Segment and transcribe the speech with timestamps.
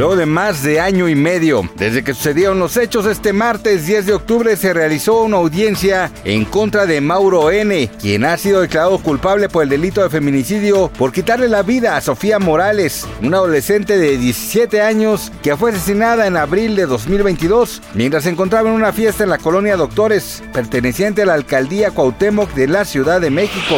[0.00, 4.06] Luego de más de año y medio, desde que sucedieron los hechos, este martes 10
[4.06, 8.96] de octubre se realizó una audiencia en contra de Mauro N., quien ha sido declarado
[9.02, 13.98] culpable por el delito de feminicidio por quitarle la vida a Sofía Morales, una adolescente
[13.98, 18.94] de 17 años que fue asesinada en abril de 2022 mientras se encontraba en una
[18.94, 23.76] fiesta en la colonia Doctores, perteneciente a la alcaldía Cuauhtémoc de la Ciudad de México.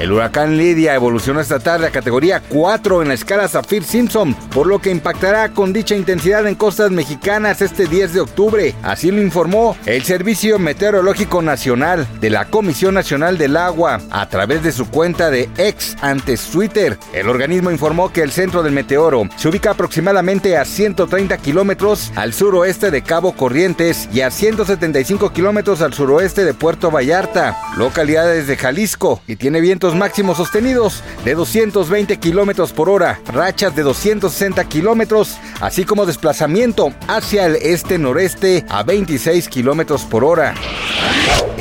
[0.00, 4.80] El huracán Lidia evolucionó esta tarde a categoría 4 en la escala Saffir-Simpson, por lo
[4.80, 8.74] que impactará con dicha intensidad en costas mexicanas este 10 de octubre.
[8.82, 14.64] Así lo informó el Servicio Meteorológico Nacional de la Comisión Nacional del Agua a través
[14.64, 16.98] de su cuenta de ex antes Twitter.
[17.12, 22.32] El organismo informó que el centro del meteoro se ubica aproximadamente a 130 kilómetros al
[22.32, 28.56] suroeste de Cabo Corrientes y a 175 kilómetros al suroeste de Puerto Vallarta, localidades de
[28.56, 35.36] Jalisco, y tiene vientos máximos sostenidos de 220 kilómetros por hora, rachas de 260 kilómetros,
[35.60, 40.54] así como desplazamiento hacia el este-noreste a 26 kilómetros por hora.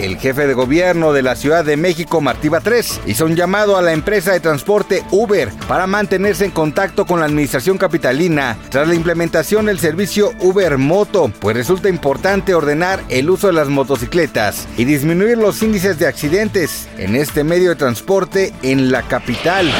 [0.03, 3.81] El jefe de gobierno de la Ciudad de México, Martí Batres, hizo un llamado a
[3.81, 8.95] la empresa de transporte Uber para mantenerse en contacto con la administración capitalina tras la
[8.95, 14.83] implementación del servicio Uber Moto, pues resulta importante ordenar el uso de las motocicletas y
[14.83, 19.71] disminuir los índices de accidentes en este medio de transporte en la capital.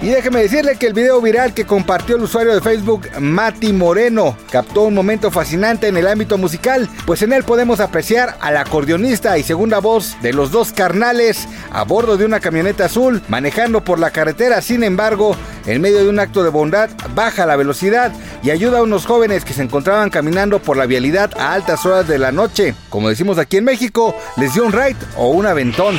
[0.00, 4.36] Y déjeme decirle que el video viral que compartió el usuario de Facebook Mati Moreno
[4.52, 9.36] captó un momento fascinante en el ámbito musical, pues en él podemos apreciar al acordeonista
[9.36, 13.98] y segunda voz de los dos carnales a bordo de una camioneta azul manejando por
[13.98, 14.60] la carretera.
[14.60, 18.82] Sin embargo, en medio de un acto de bondad, baja la velocidad y ayuda a
[18.82, 22.74] unos jóvenes que se encontraban caminando por la vialidad a altas horas de la noche.
[22.90, 25.98] Como decimos aquí en México, les dio un ride o un aventón.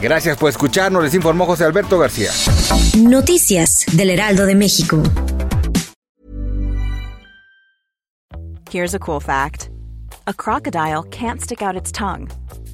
[0.00, 2.32] Gracias por escucharnos, les informó José Alberto García.
[2.98, 5.00] Noticias del Heraldo de México.
[8.72, 9.68] Here's a cool fact
[10.26, 12.28] a crocodile can't stick out its tongue.